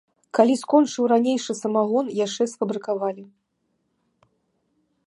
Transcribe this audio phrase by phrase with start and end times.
[0.37, 3.31] Калі скончыўся ранейшы самагон, яшчэ сфабрыкавалі.